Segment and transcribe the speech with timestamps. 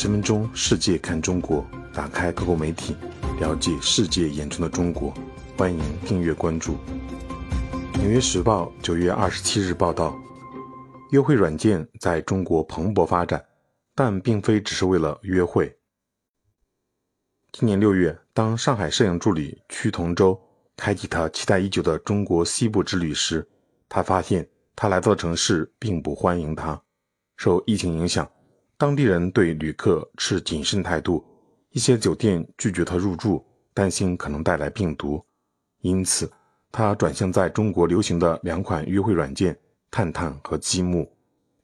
[0.00, 2.94] 十分钟，世界看中国，打开各国媒体，
[3.40, 5.12] 了解世界眼中的中国。
[5.56, 6.74] 欢迎订阅关注。
[7.98, 10.16] 《纽约时报》九月二十七日报道，
[11.10, 13.44] 约会软件在中国蓬勃发展，
[13.92, 15.76] 但并非只是为了约会。
[17.50, 20.40] 今年六月，当上海摄影助理屈同舟
[20.76, 23.44] 开启他期待已久的中国西部之旅时，
[23.88, 26.80] 他发现他来到的城市并不欢迎他。
[27.36, 28.28] 受疫情影响，
[28.78, 31.24] 当地人对旅客持谨慎态度，
[31.70, 35.20] 一些酒店拒绝他入住，担心可能带来病毒。
[35.80, 36.30] 因此，
[36.70, 39.58] 他转向在中国流行的两款约会软件
[39.90, 41.10] “探探”和“积木”。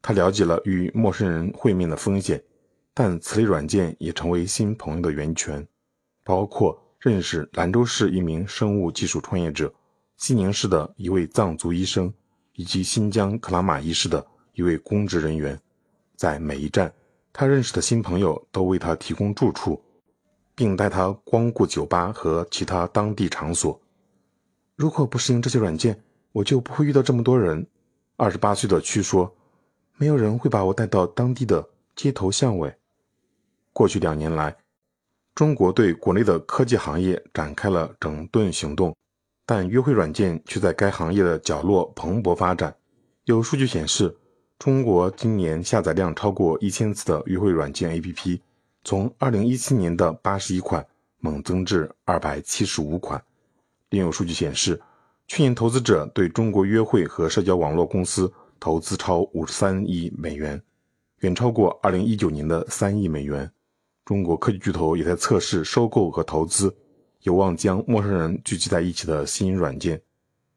[0.00, 2.42] 他了解了与陌生人会面的风险，
[2.94, 5.68] 但此类软件也成为新朋友的源泉，
[6.24, 9.70] 包括认识兰州市一名生物技术创业者、
[10.16, 12.10] 西宁市的一位藏族医生，
[12.54, 15.60] 以及新疆克拉玛依市的一位公职人员。
[16.16, 16.92] 在每一站，
[17.32, 19.82] 他认识的新朋友都为他提供住处，
[20.54, 23.80] 并带他光顾酒吧和其他当地场所。
[24.76, 26.02] 如果不适应这些软件，
[26.32, 27.66] 我就不会遇到这么多人。
[28.16, 29.34] 二十八岁的屈说
[29.96, 31.66] ：“没有人会把我带到当地的
[31.96, 32.74] 街头巷尾。”
[33.72, 34.54] 过去两年来，
[35.34, 38.94] 中国对国内的科技行业展开了整顿行动，
[39.46, 42.76] 但约会软件却在该行业的角落蓬勃发展。
[43.24, 44.14] 有数据显示，
[44.58, 48.40] 中国今年下载量超过一千次的约会软件 APP，
[48.84, 50.86] 从二零一七年的八十一款
[51.18, 53.22] 猛增至二百七十五款。
[53.90, 54.80] 另有数据显示，
[55.26, 60.62] 去年投资者对中国约会和社交网络公司投资超五十三亿美元，
[61.20, 63.50] 远超过二零一九年的三亿美元。
[64.04, 66.74] 中国科技巨头也在测试收购和投资
[67.22, 70.00] 有望将陌生人聚集在一起的新软件。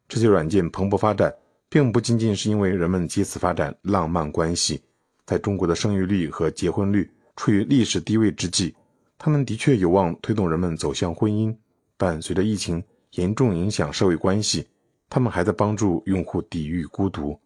[0.07, 1.33] 这些软件蓬勃发展，
[1.75, 4.81] 并不仅仅是因为人们借此发展浪漫关系。
[5.25, 8.73] 在中国的生育率和结婚率处于历史低位之际，
[9.17, 11.53] 他们的确有望推动人们走向婚姻。
[11.97, 12.81] 但随着疫情，
[13.15, 14.69] 严重影响社会关系，
[15.09, 17.37] 他们还在帮助用户抵御孤独。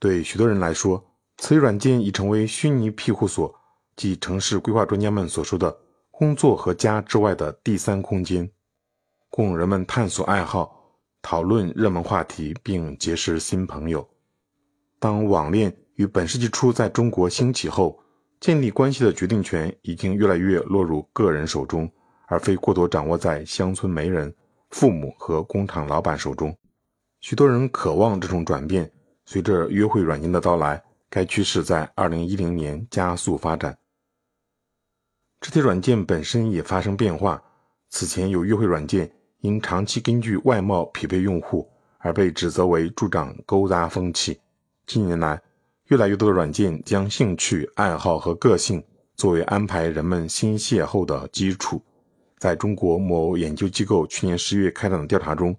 [0.00, 1.00] 对许多人来说，
[1.36, 3.54] 此类软件已成为虚拟庇护所，
[3.94, 5.78] 即城市规划专家们所说的
[6.10, 8.50] “工作和家之外的第三空间”，
[9.30, 10.79] 供人们探索爱好、
[11.30, 14.04] 讨论热门话题并结识新朋友。
[14.98, 18.02] 当网恋于本世纪初在中国兴起后，
[18.40, 21.88] 建立关系的决定权已经越来越落入个人手中，
[22.26, 24.34] 而非过多掌握在乡村媒人。
[24.70, 26.52] 父母和工厂老板手中，
[27.20, 28.90] 许多人渴望这种转变。
[29.24, 33.78] 随着约会软件的到来，该趋势在2010年加速发展。
[35.40, 37.40] 这些软件本身也发生变化。
[37.88, 41.68] 此前有约会软件因长期根据外貌匹配用户
[41.98, 44.38] 而被指责为助长勾搭风气。
[44.86, 45.40] 近年来，
[45.86, 48.82] 越来越多的软件将兴趣爱好和个性
[49.16, 51.82] 作为安排人们新邂逅的基础。
[52.38, 55.54] 在中国某研究机构去年十月开展的调查中，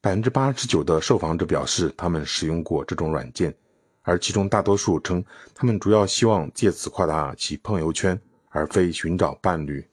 [0.00, 3.54] 百分之八十九的受访者表示他们使用过这种软件，
[4.02, 5.24] 而其中大多数称
[5.54, 9.86] 他们主要希望借此扩大其朋友圈，而非寻找伴侣。